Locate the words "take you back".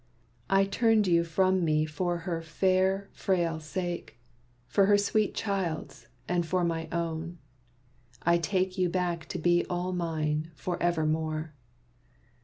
8.39-9.27